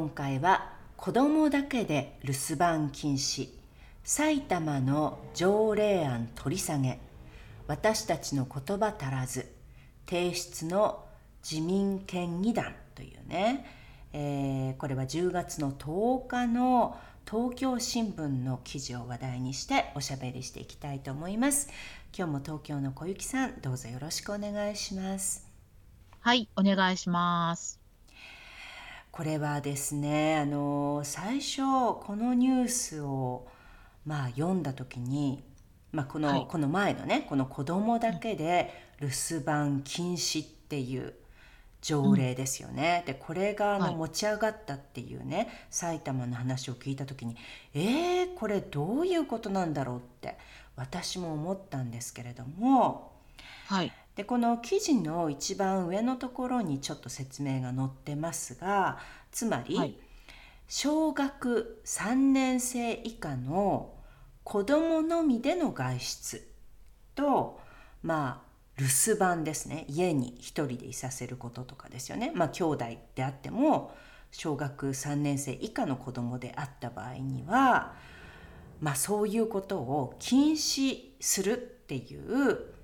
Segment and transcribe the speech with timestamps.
[0.00, 3.50] 今回は子供だけで留守番禁止。
[4.02, 6.98] 埼玉の条例案取り下げ。
[7.66, 9.54] 私たちの言葉足らず。
[10.08, 11.04] 提出の
[11.42, 13.66] 自民県議団というね、
[14.14, 16.96] えー、これは10月の10日の
[17.30, 21.68] 東京新聞の記事を話題にしておしゃべりしていきたいと思います。
[22.16, 25.46] 今日も東京の小雪さんどうぞよろしくお願いします。
[26.20, 27.79] はいお願いします。
[29.10, 31.58] これはですねあの最初
[32.00, 33.46] このニュースを
[34.06, 35.42] まあ読んだ時に、
[35.92, 41.14] まあ、この、はい、この前のねこの子供だけで留守番禁止っていう
[41.82, 43.04] 条例ですよね。
[43.06, 47.36] うん、でこれがあの持ち上がったっていうね、はい、埼玉の話を聞いた時に
[47.74, 50.36] えー、これどういうことなんだろうって
[50.76, 53.12] 私も思ったんですけれども、
[53.66, 58.98] はい、でこの記事の一番上のところにちょっと説明が載ってますが
[59.32, 59.96] つまり、はい、
[60.68, 63.94] 小学3年生以下の
[64.44, 66.46] 子どものみでの外出
[67.14, 67.60] と
[68.02, 69.86] まあ留守番ですね。
[69.88, 72.30] 家に一人でいさせることとかですよね。
[72.34, 72.84] まあ兄弟
[73.14, 73.94] であっても
[74.32, 77.94] 小学3年生以下の子どもであった場合には
[78.82, 82.79] まあそういうことを禁止するっていう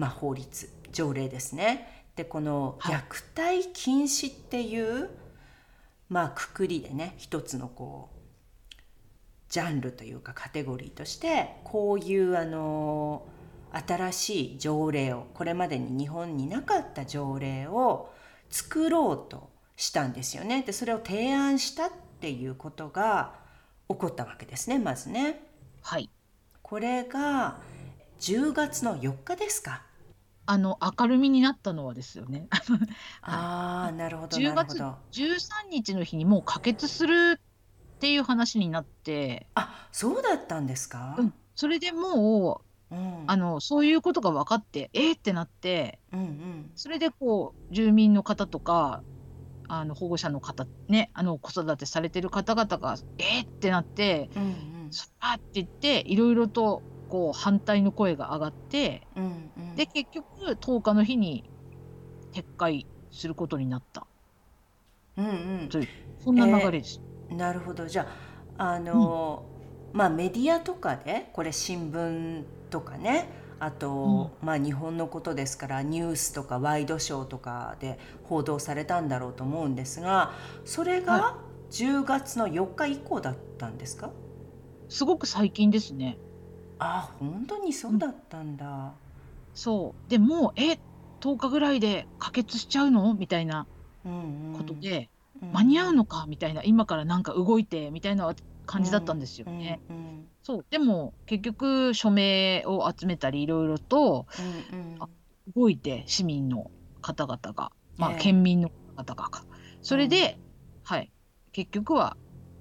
[0.00, 2.06] まあ、法律条例ですね。
[2.16, 5.10] でこの虐待禁止っていう、はい、
[6.08, 8.16] まあくくりでね一つのこう
[9.50, 13.26] ジャンルというかカテゴリーとしてこういうあの
[13.72, 18.10] 新しい条例をこれまでに日本になかった条例を
[18.48, 20.62] 作ろうとしたんですよね。
[20.62, 21.90] でそれを提案したっ
[22.20, 23.34] ていうことが
[23.88, 25.42] 起こったわけですねまずね。
[25.82, 26.08] はい。
[26.62, 27.60] これが
[28.20, 29.89] 10月の4日ですか。
[30.50, 32.48] あの明るみになったのはですよね。
[33.22, 41.14] ああ、なるほど10月13日の日にもう可決するっていう話になって、あ、そうだったんですか？
[41.20, 49.04] うん、それでもう、うん、あのそういうことが分かって、えー、ってなって、うんうん、それでこう住民の方とか
[49.68, 61.44] あの保護者の方ね、あの子育てされてる方々がえー、ってなって、うんうん、そあって言っていろいろとこう反対の声が上がって、うんうん、で結局10日の日に
[62.32, 64.06] 撤回することになった、
[65.16, 65.88] うんうん、という
[66.24, 67.00] そんな流れです。
[67.28, 67.86] えー、なるほど。
[67.86, 68.06] じゃ
[68.56, 69.44] ああの、
[69.92, 73.28] うん、まあメディアとかでこれ新聞とかね
[73.58, 80.32] あと、うん、まあ日本のことですからニュースとかワイドショーとかで報道されたんだろうと思うんですが
[80.64, 81.38] それが
[81.72, 84.14] 10月の4日以降だったんですか、はい、
[84.88, 86.16] すごく最近ですね。
[86.82, 88.92] あ、本当にそうだったんだ。
[89.54, 90.10] そう。
[90.10, 90.78] でも、え、
[91.20, 93.14] 10日ぐらいで可決しちゃうの？
[93.14, 93.66] みたいな
[94.52, 95.10] ことで、
[95.52, 96.26] 間に合うのか？
[96.28, 98.32] みたいな、今からなんか動いてみたいな
[98.66, 99.82] 感じだったんですよね。
[100.42, 100.66] そう。
[100.70, 104.26] でも、結局、署名を集めたり、いろいろと、
[105.54, 109.44] 動いて、市民の方々が、まあ、県民の方々が。
[109.82, 110.40] それで、
[110.84, 111.12] はい。
[111.52, 112.16] 結局は、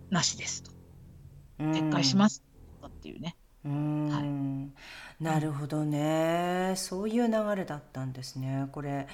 [0.10, 0.72] なしですと。
[1.74, 2.44] 撤回します
[2.88, 3.39] っていうね。
[3.66, 4.74] うん、
[5.20, 6.74] なるほどね。
[6.78, 8.68] そういう流れだったんですね。
[8.72, 9.08] これ。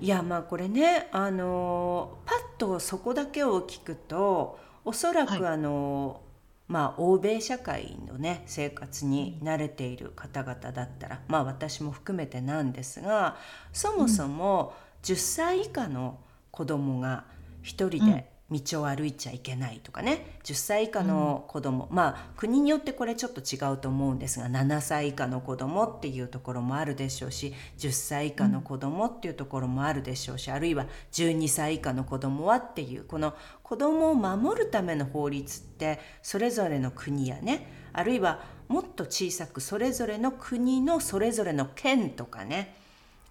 [0.00, 6.22] いや、まあ、これね、あの、パッとそこだけを聞くと、おそらくあの、
[6.68, 13.36] まあ、欧米社会のね、生活に慣れている方々だったら、まあ、私も含めてなんですが、
[13.72, 14.72] そもそも
[15.02, 16.18] 10歳以下の
[16.50, 17.24] 子供が
[17.62, 20.38] 一人で道を歩いちゃいけないとかね。
[20.42, 37.78] 10歳以下の子供、うん、まあ国によってこれちょっと違うと思うんですが7歳以下の子供っていうところもあるでしょうし10歳以下の子供っていうところもあるでしょうし、うん、あるいは12歳以下の子供はっていうこの子供を守るための法律ってそれぞれの国やね。
[37.92, 42.76] あるいはもっと小さくそれぞれの国のそれぞれの県とかね。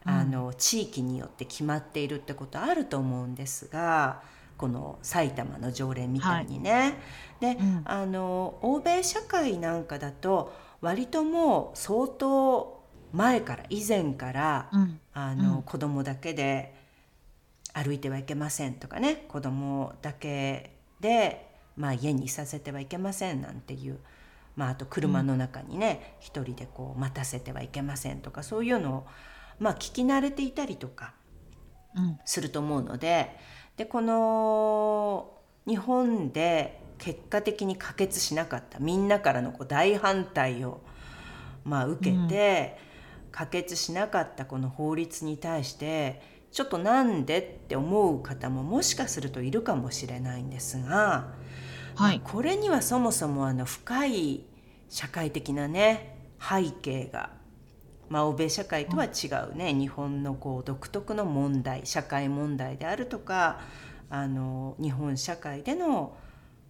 [0.06, 4.22] あの地域によって決まっているってことあると思うんですが。
[4.60, 6.72] この埼玉の条例みたいにね。
[7.40, 12.84] はい、で、うん、あの欧米社会なんかだと割ともう相当
[13.14, 16.76] 前から以前から、うん、あの、うん、子供だけで
[17.74, 23.98] 歩いてはいけませんとかね子供だけで、まあ、家にいさせてはいけませんなんていう、
[24.58, 29.08] まあ、あと車の中にね一、うん、人でこう待たせてはいけませんとかそういうのを、
[29.58, 31.14] まあ、聞き慣れていたりとか
[32.26, 33.38] すると思うので
[33.80, 40.82] でこの日本で結果的に可決しなかったみんなからのこう大反対を、
[41.64, 42.78] まあ、受けて、
[43.32, 46.22] 可決しなかったこの法律に対して
[46.52, 51.30] ちょっとなんでって思う方ももしかするといるかもしれないんですが、
[51.96, 54.44] はい、これにはそもそもあの深い
[54.90, 57.30] 社会的なね背景が、
[58.10, 63.62] まあ、欧米社会とは違うね、日本のこう独特の問題社会問題であるとか
[64.10, 66.18] あの日本社会での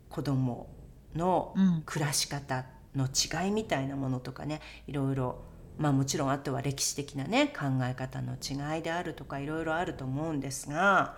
[0.09, 0.67] 子ども
[1.15, 1.53] の
[1.85, 2.65] 暮らし方
[2.95, 5.39] の違いみたいなものとかねいろいろ
[5.77, 11.15] まあもちろんあとは歴史的なね考え方の違いであるとかいろいろあると思うんですが、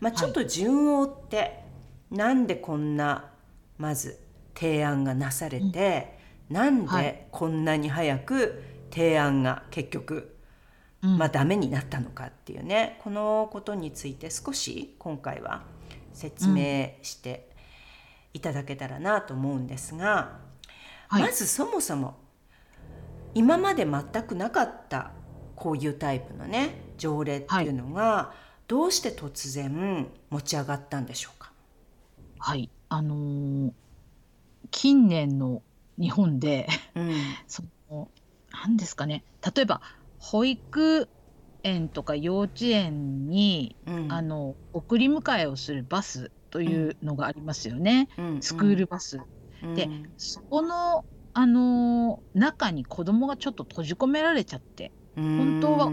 [0.00, 3.30] まあ、ちょっと順を追って、はい、なんでこんな
[3.78, 4.18] まず
[4.54, 6.18] 提案がなされて、
[6.50, 10.36] うん、なんでこんなに早く提案が結局、
[11.00, 15.62] まあ、ダメになったのかっていうね、このことについて少し今回は
[16.12, 17.48] 説明して
[18.34, 20.38] いただけたらなと思うんですが、
[21.08, 22.16] はい、まずそもそも
[23.34, 25.12] 今まで全くなかった
[25.56, 28.36] こういうタイプのね条例っていうのが、はい、
[28.68, 31.52] どうして突然持ち上がったんでしょうか？
[32.38, 32.70] はい。
[32.88, 33.72] あのー、
[34.70, 35.62] 近年の
[35.98, 37.12] 日本で、うん、
[37.46, 38.08] その
[38.52, 39.24] 何ですかね。
[39.54, 39.80] 例えば
[40.18, 41.08] 保育
[41.62, 49.20] 園とか幼稚園に、うん、あの送り迎えをするバスというのがありますよね、うん、スクールバス。
[49.74, 55.86] でそこのあのー、中に子供がちょっと閉じ込められちゃって本当は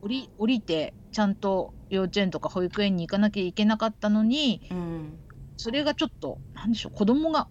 [0.00, 5.18] 降り降りてちゃんと幼稚園とか保育園に行かなきゃいけなかったのに、うん、
[5.56, 7.48] それがちょっと何でしょう子供が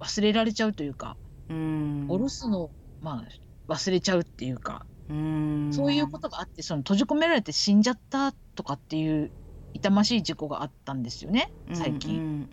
[0.00, 1.16] 忘れられちゃうというか、
[1.48, 2.70] うん、下ろすの
[3.00, 9.30] まあ忘れちゃうっていうか、うん、そういうことがあってその閉じ込められて死んじゃったとかっていう
[9.74, 12.48] 痛ましい事故があったんですよね最近。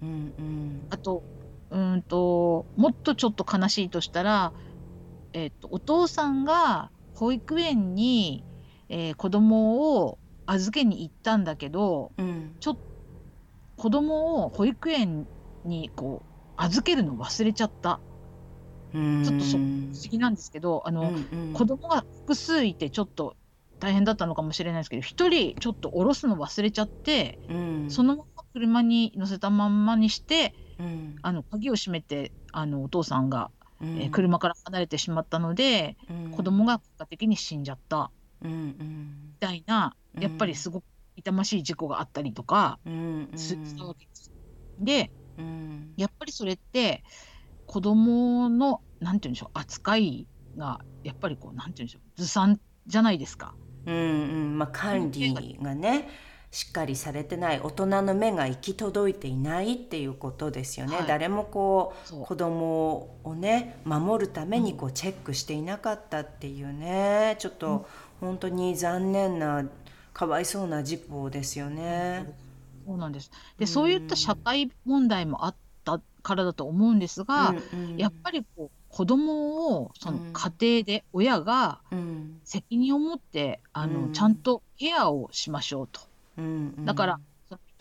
[0.89, 1.23] あと
[1.69, 4.53] うんともっとちょっと悲しいとしたら、
[5.33, 8.43] えっと、お父さんが保育園に、
[8.89, 12.77] えー、子供を預けに行ったんだけど、うん、ちょ
[13.77, 15.27] 子供を保育園
[15.63, 17.99] にこう預けるの忘れちゃった。
[18.93, 23.35] ちょっとそ不思議なんですけどあの、うんうん、子供が複数いてちょっと
[23.79, 33.51] 大変だったのかもしれないですけど1人ちょっと降ろすの忘れちゃって、うん、そのまま車に乗せたまんまにしてうん、あの鍵を閉めてあのお父さんが、
[33.81, 38.09] うん、えー、車から離れてしまったので、うん、子供が結果的に死んじゃった、
[38.43, 40.83] うんうん、みたいなやっぱりすごく
[41.15, 42.79] 痛ましい事故があったりとか
[43.35, 44.31] するわけです。
[44.79, 47.03] で、うん、やっぱりそれって
[47.71, 50.27] 子供のなんて言うんでしょう扱い
[50.57, 53.55] がやっぱりこうなんて言うんでしょうずさんじゃないですか。
[53.85, 54.57] うんうん。
[54.57, 56.09] まあ、管理がね。
[56.53, 67.87] しっかりされてない大人の目が行き届いていないっていうことですよね、はい、誰もこう子供をね守るためにこうチェックしていなかったっていうねちょっと
[68.19, 69.63] 本当に残念な
[70.11, 72.29] かわいそうな事故ですよね。
[72.85, 73.29] そうなんです。
[73.29, 75.60] で、うん、そういった社会問題もあった
[76.21, 81.81] からだと思うんですが、うんうん、やっぱりこう子供をその家庭で親が
[82.43, 86.01] 責任を持って、うん、あのちゃんとケアをしましょうと。
[86.85, 87.19] だから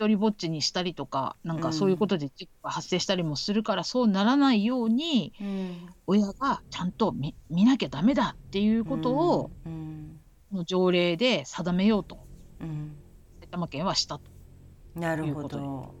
[0.01, 5.33] 一人ぼっちにしたりとかなんかそういうことで事故が発生したりもするから、そうならないように、
[6.07, 9.51] 親がちゃんと見見なきゃダメだっていうことを、
[10.51, 12.17] の条例で定めようと、
[13.39, 14.23] 埼玉県はしたと。
[14.95, 15.93] なるほど。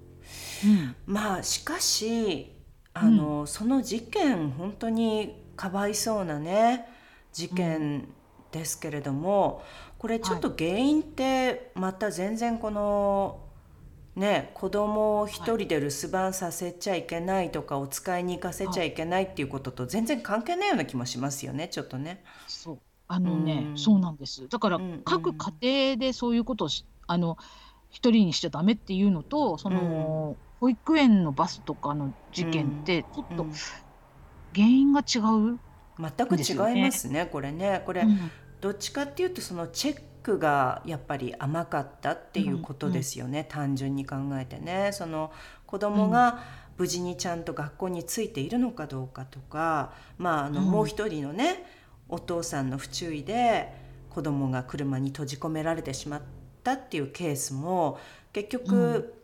[0.65, 2.51] うん、まあしかし
[2.93, 6.87] あの、うん、その事件本当にかわいそうなね
[7.33, 8.07] 事件
[8.51, 9.63] ですけれども、
[9.97, 13.39] これちょっと原因ってまた全然この
[14.15, 22.23] ね子供を一人で留守番させちゃいけないとかお使いに行かせちゃいけないっていうことと全然関係ないような気もしますよねちょっとね。
[22.47, 22.79] そう。
[23.07, 24.47] あのね、うん、そうなんです。
[24.47, 26.69] だから各家庭でそういうことを
[27.07, 27.37] あの
[27.89, 33.47] 一人にしちゃダメっていうのとその、うん、保育園のバスとかの事件ってちょっと
[34.53, 35.59] 原因が違う、
[35.99, 37.81] 全く違いますねこれね。
[37.83, 38.05] これ、
[38.61, 44.91] どっちかっていうとそのチェックがやっぱり甘かったっていうことですよね、うんうん、単純に考えてね。
[44.93, 45.31] その
[45.65, 46.39] 子供が
[46.77, 51.65] 無事にちゃんと学校についているのかどうかとか、まあ、あのもう一人のね
[52.07, 53.73] お父さんの不注意で
[54.11, 56.21] 子供が車に閉じ込められてしまっ
[56.63, 57.99] たっていうケースも
[58.31, 59.20] 結局、うん、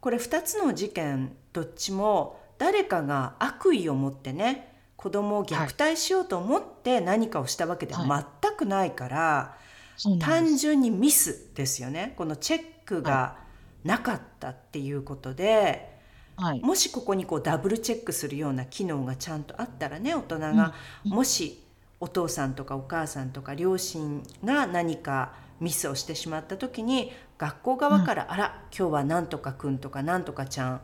[0.00, 9.56] これ2つの事件どっちも誰かが悪意を持ってね子供を虐待しようと思って何かをしたわけでは全くないから、
[10.02, 12.14] はい、単純にミスですよね。
[12.16, 13.36] このチェックが
[13.84, 15.94] なかったっていうことで。
[16.38, 20.74] はい、もしここにこうダブルチェックするような機能がちゃんとあったらね大人が、
[21.04, 21.64] もし
[21.98, 30.80] お父さんとかお母さんとか両親が何かミスをしてしまった時に学校側から「あら今日はなんとかくんとかなんとかちゃん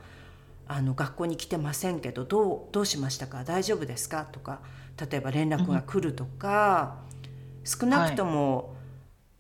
[0.69, 3.45] あの学校に来てませんけどどうどうしましたか？
[3.45, 4.61] 大丈夫ですか?」とか
[4.99, 6.99] 例えば連絡が来るとか、
[7.65, 8.75] 少なくとも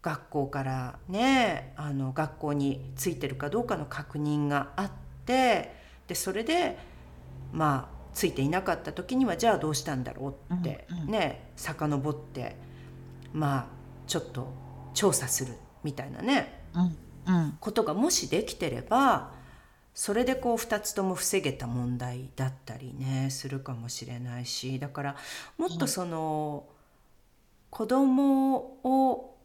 [0.02, 4.90] 学校からねあの学校についてるかどうかの確認があっ
[5.24, 5.74] て
[6.08, 6.78] でそれで
[7.52, 12.56] まあついていなかった時にはじゃあどうしたんだろうってね、うん、遡って
[13.32, 13.66] まあ
[14.06, 14.52] ちょっと
[14.94, 19.32] 調査するみたいなね、うんうん、ことがもしできてれば
[19.94, 25.16] それでこう2つとも防げた問題だったりねするかもしれないしだから
[25.58, 26.64] もっとその、
[27.70, 29.36] 子供を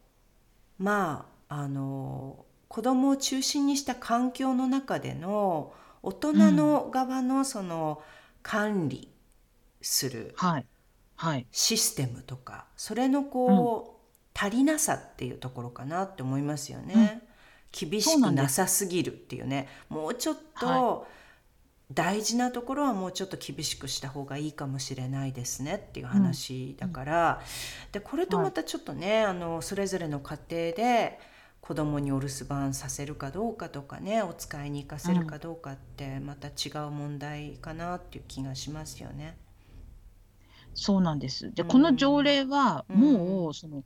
[0.80, 5.74] まああの子供を中心にした環境の中での
[6.04, 8.02] 大人の側のその
[8.44, 9.10] 管理
[9.82, 10.36] する
[11.52, 13.97] システムとか、それのこう、
[14.40, 17.24] 足りなさっていうところかなって思いますよね。
[17.72, 19.68] 厳しくなさすぎるっていうね。
[19.90, 21.08] もうちょっと
[21.92, 27.42] 大事なところはもうちょっと厳しくした方がいいかもしれないですねっていう話だから、
[27.92, 31.20] でこれとまたちょっとね、あのそれぞれの家庭で
[31.62, 39.38] 子供にお留守番させるかどうかとかねお使いに行かせるかどうかってまた違う問題かなっていう気がしますよね。
[40.74, 41.52] そうなんです。
[41.54, 43.84] で、この条例はもうその、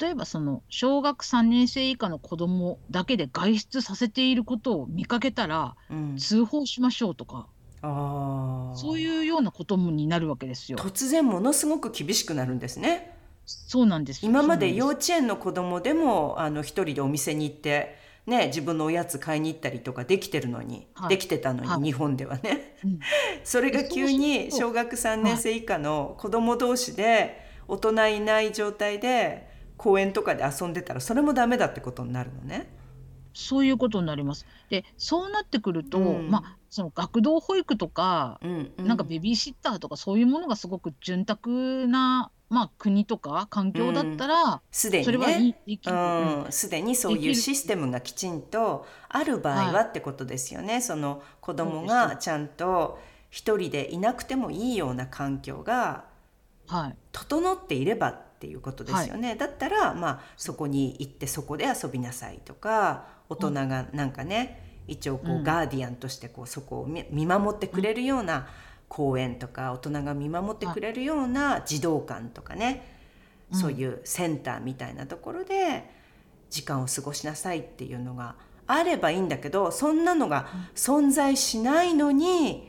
[0.00, 5.74] 例えばその小学3年生以下の子供だけで外出させていることを見かけたら
[6.18, 7.48] 通報しましょうとか、
[7.82, 10.78] あそういうようなことになるわけですよ。
[10.78, 13.18] 突然ものすごく厳しくなるんですね。
[13.44, 23.00] そうなんです今まで幼稚園の子供でもあの一人でお店に行ってね、自分のおやつ買いに行ったりとかできてるのに、はい、できてたのに、はい、日本ではね、うん、
[23.42, 32.70] それが急に小学3年生以下の子供同士で大人いない状態で公園とかで遊んでたらそれもダメだってことになるのね。
[33.34, 34.46] そういうことになります。
[34.68, 45.56] でそうなってくると、うん、まあその学童保育とか、うんうん、なんかベビーシッターとかそういうものがすごく潤沢なまあ、国とか環境だったら、すで、に
[46.44, 46.50] ね。
[46.50, 53.00] すで、にそういうシステムがきちんとある場合はってことですよね、はい、その子供がちゃんと
[53.30, 56.04] 一人でいなくてもいいような環境が
[57.12, 68.44] 整っていればっていうことですよね、はい、だったら、まあ、そこに行ってそこで遊びなさいとか大人がなんかね、一応こう、ガーディアンとしてこうそこを見守ってくれるような、うん
[68.92, 73.00] 公園とか大人が見守ってくれるような児童館とかね、
[73.50, 75.88] そういうセンターみたいなところで
[76.50, 78.34] 時間を過ごしなさいっていうのが
[78.66, 82.68] あればいいんだけどそんなのが存在しないのに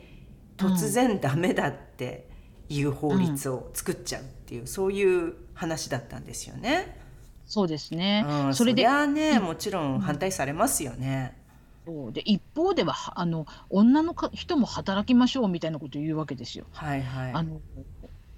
[0.56, 2.30] 突然ダメだって
[2.68, 7.00] いう法律を作っちゃうっていう、そういう話だったんですよね。
[7.46, 8.24] そうですね。
[8.26, 11.36] うん、それで、そね、もちろん反対されますよね。
[11.84, 16.64] そうで一方ではあの女のか人も働きましょうみたいなことを言うわけですよ。
[16.72, 17.60] はいはい、あの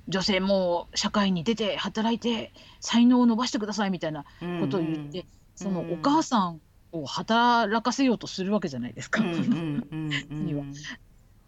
[0.09, 4.25] 女性も社会に出て働いて才能を伸ばしてくださいみたいな
[4.61, 6.61] ことを言って、うんうん、そのお母さん
[6.93, 9.23] を働かせようとするわけじゃないですか。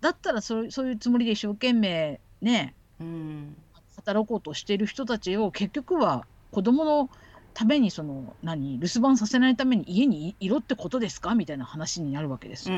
[0.00, 3.56] だったらそそういうつもりで一生懸命ね、うん、
[3.96, 7.10] 働こうとしている人たちを結局は子供の
[7.54, 12.76] ためにその何留守番させないために家にいろってことですかみたいな話になるわけですよ。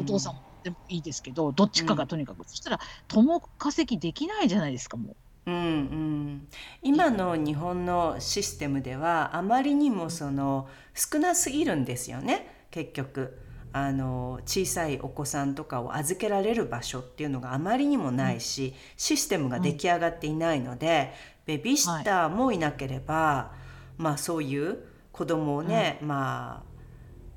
[0.00, 5.16] お父さんでもいいですけどどっちかがとにかく、うん、そしたら共稼ぎできないじゃないですかもう。
[5.44, 6.48] うんうん、
[6.82, 13.36] 今の日本のシステムではあまりにもその少なすぎるんですよね結局
[13.72, 21.12] あの小さいお子さんとかを預けられる場所っていうのがあまりにもないし、システムが出来上がっていないので、
[21.46, 23.52] ベビーシッターもいなければ、は
[23.98, 24.78] い、まあそういう
[25.10, 26.72] 子供をね、うん、まあ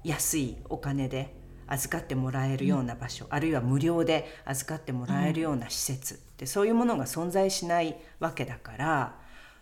[0.03, 1.33] 安いお金で
[1.67, 9.19] 預かってもらえるような場所、うん、あるいは無料で預かってもらえるような施設って、そういうものが存在しないわけだから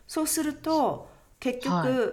[0.08, 2.10] そうすると結局、はい、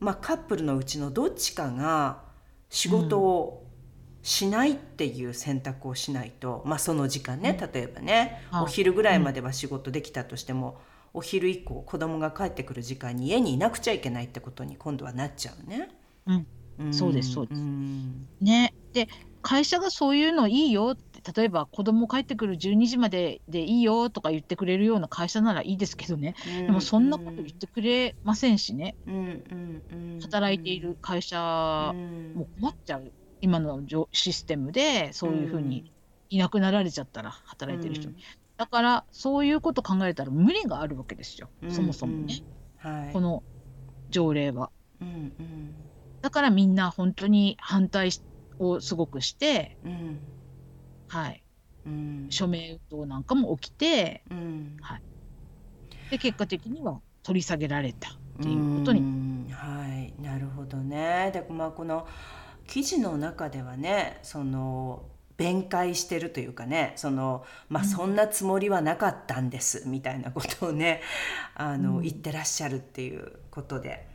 [0.00, 2.22] まあ、カップルのうちのどっちかが
[2.68, 3.66] 仕事を
[4.22, 10.78] しないっていう選択をしないと、まあ、その時間ね例えばね、はい、お昼ぐらいまでは仕事できたとしても、
[11.14, 15.90] お昼以降子供が帰ってくる時間に家にいなくちゃいけないってことに今度はなっちゃうね。
[16.78, 17.60] うん、そうですそうです。
[18.40, 18.74] ね。
[18.92, 19.08] で
[19.42, 31.92] 会社がそういうのいいよって例えば子供帰ってくる12時まででいいよとか言ってくれるような会社ならいいですけどね、うん、でもそんなこと言ってくれませんしね、うん、働いている会社
[32.34, 33.12] も困っちゃう
[33.42, 33.82] 今の
[34.12, 35.92] システムでそういうふうに
[36.30, 38.16] いなくなられちゃったら働いてる人に。
[38.56, 42.42] だからそういうこと考えたら無理があるわけですよ、そもそもね、
[42.76, 43.42] はい、この
[44.10, 44.70] 条例は。
[45.00, 45.10] うんう
[45.42, 45.74] ん、
[46.20, 48.10] だからみんな本当に反対
[48.60, 50.20] をすごくして、うん、
[51.08, 51.42] はい、
[51.84, 55.02] うん、署名運動なんかも起きて、うん、はい、
[56.12, 59.52] で結果的には取り下げられたっていうことに。
[59.52, 60.22] はい。
[60.22, 61.30] なるほどね。
[61.32, 62.06] でまあこの
[62.66, 65.02] 記事の中ではねその
[65.36, 71.02] 弁解してるというかねその、まあ、そんなつもりはなかったんです、みたいなことをね
[71.54, 74.06] あの、言ってらっしゃるっていうことで、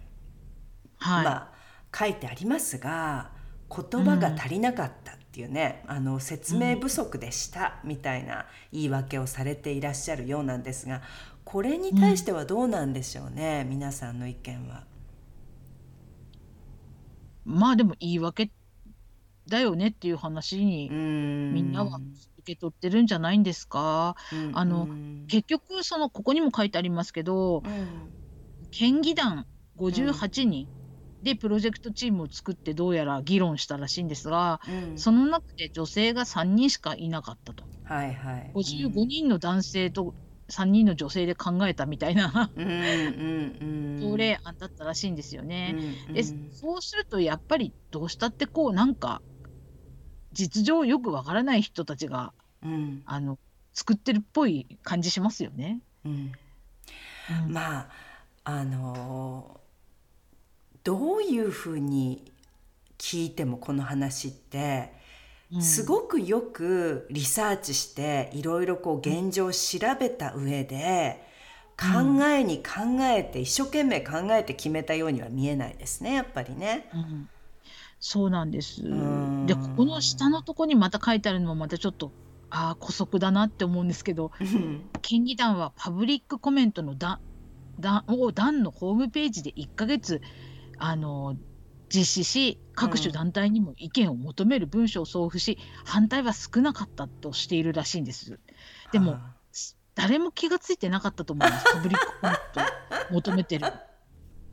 [0.99, 1.51] はい、まあ
[1.97, 3.31] 書いてありますが
[3.69, 11.01] 言葉が足りなかったっていうね、あの説明不足でしたみたいな言い訳をされていらっしゃるようなんですが
[11.43, 14.83] これに対してはどうなんでしょうね、皆さんの意見は。
[17.47, 18.51] まあでも言い訳
[19.47, 21.99] だよねっていう話にみんなは
[22.39, 24.15] 受け取ってるんじゃないんですか？
[24.53, 24.87] あの
[25.27, 27.63] 結局そのここにも書いてありますけど、
[28.71, 29.45] 県議団
[29.77, 30.67] 58人
[31.23, 34.59] でプロジェクトチームを作ってどうやら議論したらしいんですが、
[34.97, 37.63] その中で女性が3人しかいなかったと。
[37.83, 40.13] はいはい、55人の男性と
[40.49, 42.49] 3人の女性で考えたみたいな。
[42.55, 45.75] 条例案だったらしいんですよね。
[46.11, 49.21] でそうするとやっぱりどうしたってこうなんか
[50.31, 53.37] 実情よくわからない人たちが、うん、あの
[53.73, 55.81] 作ってるっぽい感じしますよね。
[56.05, 56.31] うん。
[57.45, 57.89] うん、まあ
[58.43, 59.59] あの
[60.83, 62.31] どういうふうに
[62.97, 64.93] 聞いてもこの話って、
[65.59, 71.21] すごくよくリサーチしていろいろこう現状を調べた上で、
[71.79, 76.89] 考えに考えて一生懸命考えて決めたようには見えないですねやっぱりね。
[76.91, 77.29] うん。
[77.99, 78.81] そうなんです。
[79.45, 82.11] で、ここの下のとこにまた書いてあるのもまたちょっと、
[82.49, 84.31] ああ、姑息だなって思うんですけど、
[85.01, 87.21] 県議団はパブリックコメントのだ
[87.79, 90.21] だを団のホームページで1ヶ月、
[90.77, 91.37] あの、
[91.93, 98.39] 実施し、各種団体にも意見を求める文書を送付し、反対は少なかったとしているらしいんです。
[98.91, 99.17] でも、
[99.95, 101.65] 誰も気がついてなかったと思います。
[101.73, 103.73] パブリックコメント求めてる。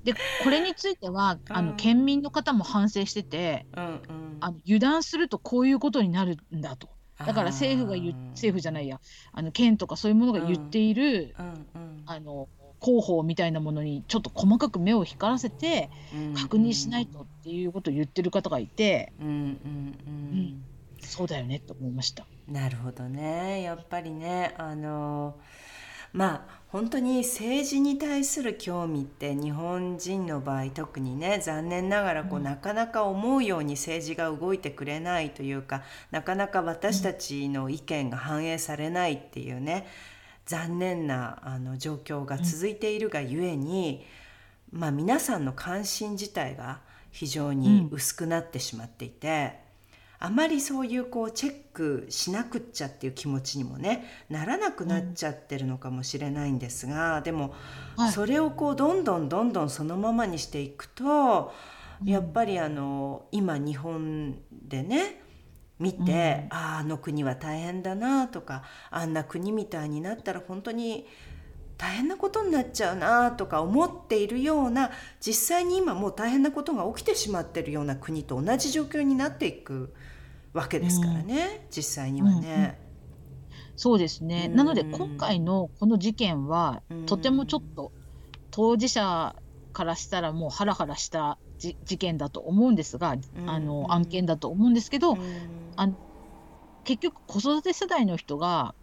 [0.05, 6.90] でこれについてはあの県民の方も反省してて、うんうん、あの油断するとこういうことになるんだと。
[7.18, 9.01] だから政府が言政府じゃないや。
[9.33, 12.49] あの県とかそういうものが言っている、うんうん、あの
[12.85, 15.88] 広報みたいなものにちょっと細かく目を光らせて
[16.37, 20.64] 確認しないとっていうことを言ってる方がいて、うんうんうん、
[21.01, 22.27] そうだよねと思いました。
[22.47, 23.62] なるほどね。
[23.62, 25.37] やっぱりねあの
[26.12, 39.87] まあ本当に政治に対する興味って日本人の場合特にね残念ながらこう、なかなか思うように政治が動いてくれないというかなかなか私たちの意見が反映されないっていうね
[40.46, 44.04] 残念なあの状況が続いているがゆえに、
[44.70, 46.80] まあ、皆さんの関心自体が
[47.11, 49.64] 非常に薄くなってしまっていて。
[50.20, 57.54] あまりそういうこうチェックしなくっちゃっていう気持ちにもねならなくなっちゃってるのかもしれないんですが、うん、でも、
[58.11, 61.52] それをこうどんどんどんどんそのままにしていくと、
[62.00, 65.23] うん、やっぱりあの今日本でね
[65.78, 71.06] 見て、うん、ああの国は大変だなとかあんな国みたいになったら本当に
[71.76, 79.92] 大変なことになっちゃうなとか思っているような実際に今もう大変なことが起きてしまってるような国と同じ状況になっていく
[80.52, 82.54] わけですからね、うん、実際にはね。
[82.54, 82.74] うんうん、
[83.76, 87.90] そうですね、なので今回のこの事件は、とてもちょっと
[88.52, 89.34] 当事者
[89.72, 92.74] からしたらもうハラハラした事件だと思うん。
[92.76, 95.18] ですが、あの案件だと思うんですけど、
[95.76, 95.88] あ
[96.84, 98.74] 結局子育て世代の人が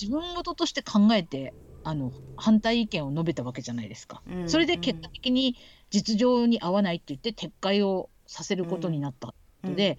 [0.00, 4.22] 自分事として考えてあの反対意見を述べたわけじゃないですか。
[4.46, 5.56] それで結果的に
[5.90, 9.34] 実情に合わないって言って撤回をさせることになった
[9.64, 9.98] で、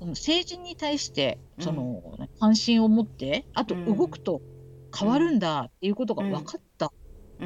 [0.00, 2.02] うんうん、政治に対してその、
[2.38, 4.40] 関心を持ってあと動くと
[4.96, 6.71] 変わるんだっていうことが分かった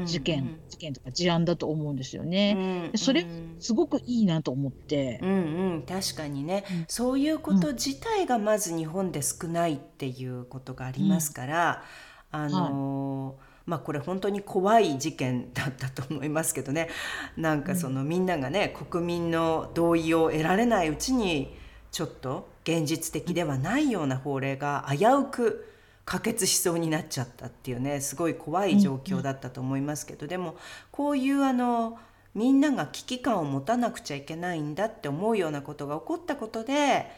[0.04, 2.90] 事件、うんうん、事件とか事案だと思うんですよね。
[2.92, 3.26] うん、それ
[3.58, 5.20] すごくいいなと思って。
[5.22, 5.34] うんう
[5.78, 11.82] ん、確かにね、うん、そういうこと自体がまず日本で少ないっていうことがありますから、
[12.30, 13.34] あのーはい。
[13.66, 16.88] まあこれ本当に怖い事件だったと思いますけどね。
[17.36, 21.56] なんかそのみんながね国民の同意を得られないうちに
[21.90, 25.75] ちょっと現実的ではないような法令が危うく
[26.06, 30.56] 可決しそうになっちゃったっていうねすごい怖い状況だったと思いますけどでも
[30.92, 31.98] こういうあの
[32.32, 37.10] みんなが危機感を持たなくちゃいけないんだって思うようなことが起こったことで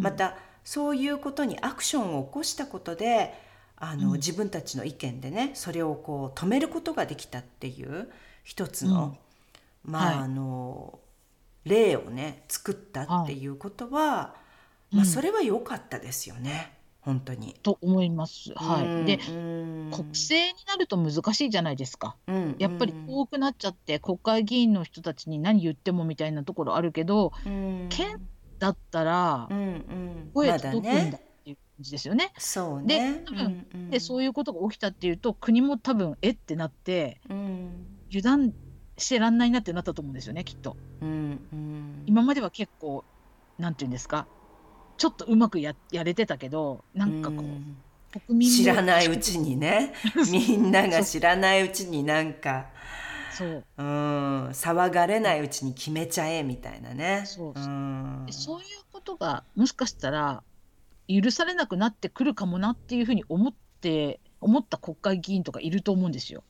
[0.00, 3.34] またそういうことにアクションを起こしたことで
[3.76, 8.10] あの、うん、自分たちの意見でねそれをこう止めることができたっていう
[8.42, 9.16] 一つの、
[9.86, 10.98] うん、まあ、はい、あの
[11.64, 14.34] 例をね作ったっていうことは、は
[14.92, 16.72] い、まあ、それは良かったですよね。
[17.04, 18.52] 本当にと思います。
[18.54, 22.16] はい、で国政になると難しいじゃないですか。
[22.26, 27.32] うんやっぱり遠くなっちゃって国会議員の人たちに何言ってもみたいなところあるけど、
[27.90, 28.26] 県
[28.58, 29.48] だったら
[30.32, 32.32] 声届くんだっていう感じですよね。
[32.38, 33.18] そうね。
[33.18, 38.54] で多分、うんうん、でそういうことが起きたっていうと国も多分えってなって、うん、油断
[38.96, 40.76] してらんないなってなったと思うんですよねきっと。
[41.02, 43.04] うんうん、今までは結構
[43.58, 44.26] なんていうんですか
[44.96, 47.38] ちょっとうまくややれてたけどなんかこう。
[47.40, 47.76] うん。
[48.26, 49.92] 国民知らないうちにね。
[50.30, 52.66] みんなが知らないうちになんか
[53.32, 53.64] そう。
[53.76, 54.48] うん。
[54.50, 57.24] 騒がれないうちに決めちゃえみたいなね。
[57.26, 58.32] そう,、う。
[58.32, 60.42] そういうことがもしかしたら
[61.08, 66.44] 許されなくなってくるかもなっていうふうに思って思った国会議員とかいると思うんですよ。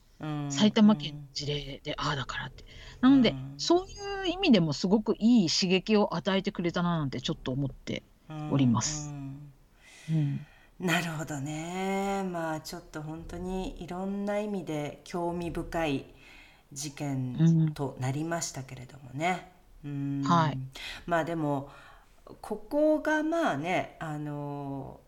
[0.48, 2.64] 埼玉県の事例でああだからって。
[3.00, 8.02] なので、うん、そういう意味でもすごくいい刺激を与えてくれたななんてちょっと思って
[8.50, 9.12] おります。
[10.10, 10.46] うん、
[10.80, 12.22] なるほどね。
[12.24, 16.06] まあちょっと本当にいろんな意味で興味深い
[16.72, 19.50] 事件となりましたけれどもね。
[19.84, 20.58] うん、はい、
[21.06, 21.70] まあでも
[22.40, 25.00] ここがまあねあの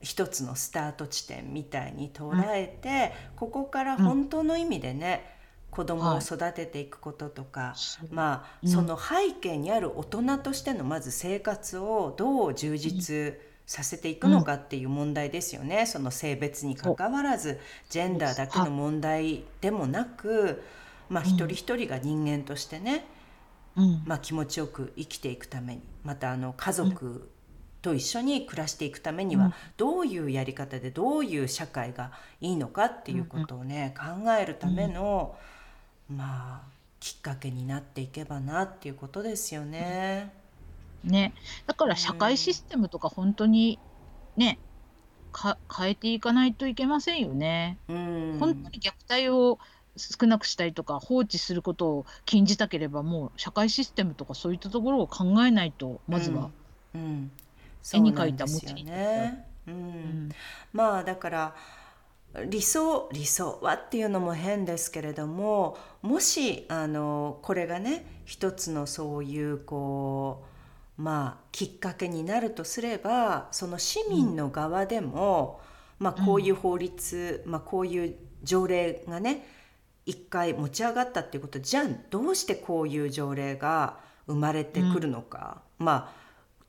[0.00, 5.33] 一つのスタート地点みたいに捉えて、うん、ここから本当の意味でね、うん、
[5.74, 13.34] 子供を育てていくこととか、はい、まあ、その背景にある大人としてのまず生活をどう充実
[13.66, 17.58] させていくのかっていう問題ですよね、その性別にかかわらず
[17.90, 20.62] ジェンダーだけの問題でもなく、
[21.08, 23.04] まあ、一人一人が人間としてね、
[24.06, 27.28] まあ、気持ちよく生きていくためにまたあの家族
[27.82, 35.36] と一緒に暮らしていくためにはどういうやり方でどういう社会がいいのかっていうことをね考えるための
[36.10, 40.32] まあきっかけになっていけばなっていうことですよね。
[41.04, 41.34] ね、
[41.66, 43.78] だから社会システムとか本当に
[44.36, 44.58] ね、
[45.32, 47.76] か変えていかないといけませんよね。
[47.88, 49.58] うん、本当に虐待を
[49.96, 56.50] 少なくしたりとか放置することを禁じたければもう社会システムとかそういったところを考えないとまずは、
[56.94, 57.00] うん。
[57.00, 57.30] うん、
[57.92, 60.30] 絵に描いた餅にね、うん、うん、
[60.72, 61.54] まあだから
[62.46, 70.44] 理想理想はっていうのも変ですけれどももしあのこれがね一つのそういうこ
[70.98, 75.60] うまあきっかけになるとすればその市民の側でも、
[75.98, 79.46] まあ、こういう法律、まあ、こういう条例がね
[80.06, 86.12] 一回持ち上がったっていうことじゃあどうしてこういう条例が生まれてくるのか、うん、ま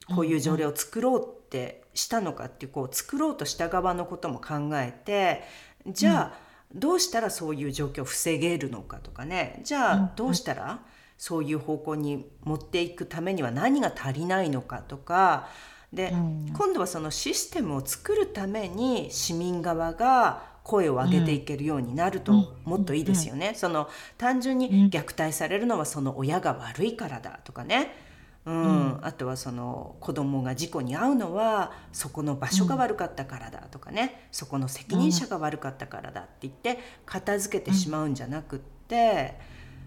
[0.07, 5.43] あこういう条例を作ろうってしたのかっていうこう作ろうとした側のことも考えて
[5.87, 9.61] じゃあどうしたらそういう状況を防げるのかとかね。
[9.63, 10.81] じゃあどうしたら
[11.17, 15.47] そういう方向に持っていくためには何が足りないのかとか。
[15.93, 22.33] で今度はそのシステムを作るために市民側が声を上げていけるようになると
[22.65, 23.53] もっといいですよね。
[23.55, 23.87] その
[24.17, 28.04] 単純に虐待されるのはその親が悪いからだとかね。
[28.45, 39.35] うん、うん、あとはその子供が事故に遭うのはそこの場所が悪かったからだとかね、うん、そこの責任者が悪かったからだって言って片付けてしまうんじゃなくって、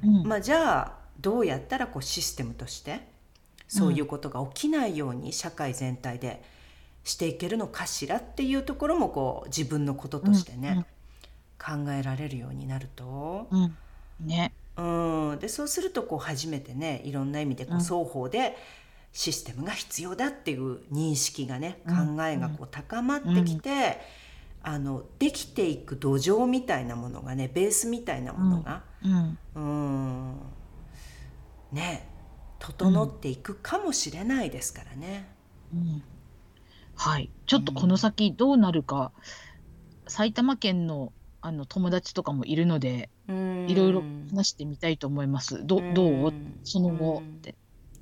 [0.05, 3.01] うん、まあじゃあどうやったらこうシステムとして
[3.68, 6.42] そういうことが起きないように社会全体で
[7.05, 10.85] していけるのかしらっていうところもこう自分のこととしてね、
[11.68, 13.77] うん、考えられるようになると、うん、
[14.21, 15.38] ねうん。
[15.40, 18.56] でそうするとこう初めてねいろんな意味でこう双方で
[19.12, 24.00] システムが必要だっていう認識がね、考えがこう高まってきて、
[24.62, 28.84] あのできていく土壌みたいなものがねベースみたいなものが、
[29.54, 30.36] うん。
[31.72, 32.08] ね
[32.58, 35.28] 整っていくかもしれないですからね。
[35.72, 36.02] うん。
[36.94, 37.30] はい。
[37.46, 39.12] ちょっとこの先どうなるか、
[40.06, 45.66] 埼玉県のあの友達とかもいるので、いろいろ話してみたいと思います。
[45.66, 46.32] どどう？
[46.64, 47.54] その後って。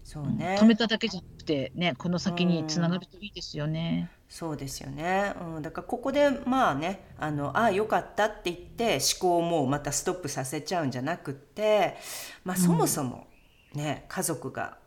[0.04, 4.08] そうね、止めただけじゃなくてねこの先につながるといいですよね。
[4.28, 11.96] そうですよね、うん、だからここでまあねあのああよかったって言って思考をもうまたストップさせちゃうんじゃなくって、
[12.44, 13.26] まあ、そもそも
[13.74, 14.78] ね、うん、家族が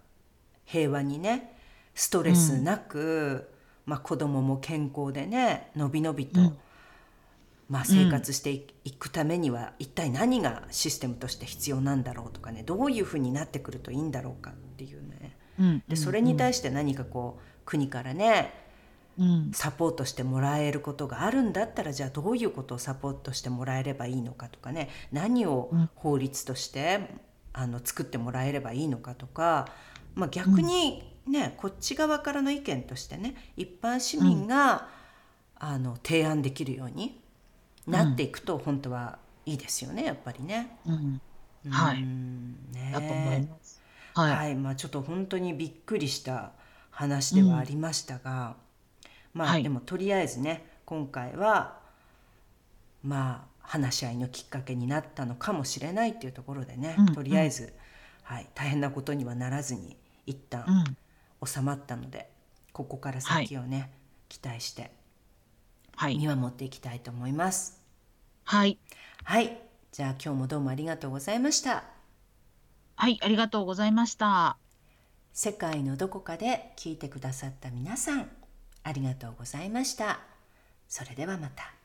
[0.64, 1.54] 平和にね
[1.94, 3.00] ストレスなく、
[3.86, 6.58] うん、まあ、子供も健康でねのびのびと、うん、
[7.70, 8.52] まあ、生活して
[8.84, 15.36] いくためには一体何がシステムとして必要なんだろうとかねどういうふうになってくるといいんだろうかっていうね、
[15.88, 18.54] でそれに対して何かこう国からね
[19.52, 24.90] サポートしてもらえることがあるんだったらじゃあどういうことをサポートしてもらえればいいのかとかね。
[25.12, 27.10] 何を法律として
[27.52, 29.68] あの作ってもらえればいいのかとか、
[30.16, 34.88] まあ、逆にね、こっち側からの意見としてね一般市民が、
[35.62, 37.20] あの提案できるように
[37.90, 40.78] なっていくと本当はいいですよねやっぱりね。
[40.86, 41.22] うん。
[41.70, 43.82] はい、ね、だと思います。
[44.14, 46.52] はい、はい、まあちょっと本当にびっくりした
[46.90, 48.56] 話ではありましたが、
[49.34, 51.80] まあ、はい、でもとりあえずね今回は
[53.04, 57.74] まあ話し合いのきっかけになったのかもしれないっていうところでね、うん、とりあえず、
[58.24, 60.84] はい、大変なことにはならずに一旦
[61.46, 62.30] 収まったので、
[62.74, 63.90] ここから先をね、はい、
[64.30, 64.92] 期待して
[66.08, 67.79] 見守っていきたいと思います。
[68.50, 68.80] はい、
[69.26, 71.84] はい、じゃあ今日もどうもありがとうございました。
[72.96, 74.58] はい、ありがとうございました。
[75.34, 78.28] 世界のどこかで聞いてくださった皆さん、
[78.82, 80.22] ありがとうございました。
[80.88, 81.79] それではまた。